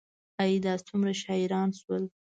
[0.41, 2.03] ای، دا څومره شاعران شول